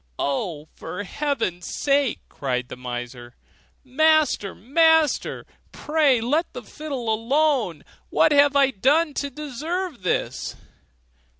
'Oh, 0.17 0.67
for 0.73 1.03
heaven's 1.03 1.67
sake!' 1.75 2.21
cried 2.27 2.69
the 2.69 2.75
miser, 2.75 3.35
'Master! 3.83 4.55
master! 4.55 5.45
pray 5.71 6.19
let 6.19 6.51
the 6.53 6.63
fiddle 6.63 7.07
alone. 7.13 7.83
What 8.09 8.31
have 8.31 8.55
I 8.55 8.71
done 8.71 9.13
to 9.13 9.29
deserve 9.29 10.01
this? 10.01 10.55